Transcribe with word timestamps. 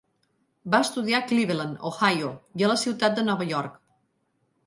Va 0.75 0.79
estudiar 0.85 1.17
a 1.17 1.25
Cleveland, 1.31 1.75
Ohio 1.91 2.31
i 2.61 2.67
a 2.67 2.71
la 2.73 2.79
ciutat 2.85 3.19
de 3.19 3.27
Nova 3.31 3.49
York. 3.53 3.79